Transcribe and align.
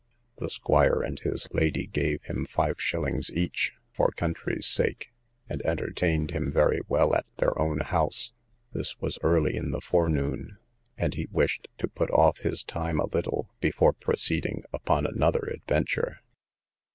The 0.37 0.49
squire 0.49 1.03
and 1.03 1.19
his 1.19 1.47
lady 1.53 1.85
gave 1.85 2.23
him 2.23 2.47
five 2.47 2.81
shillings 2.81 3.29
each, 3.31 3.73
for 3.93 4.09
country's 4.09 4.65
sake, 4.65 5.11
and 5.47 5.61
entertained 5.61 6.31
him 6.31 6.51
very 6.51 6.81
well 6.87 7.13
at 7.13 7.27
their 7.37 7.55
own 7.61 7.81
house. 7.81 8.33
This 8.73 8.99
was 8.99 9.19
early 9.21 9.55
in 9.55 9.69
the 9.69 9.79
forenoon, 9.79 10.57
and 10.97 11.13
he 11.13 11.27
wished 11.31 11.67
to 11.77 11.87
put 11.87 12.09
off 12.09 12.39
his 12.39 12.63
time 12.63 12.99
a 12.99 13.05
little, 13.05 13.51
before 13.59 13.93
proceeding 13.93 14.63
upon 14.73 15.05
another 15.05 15.45
adventure. 15.53 16.21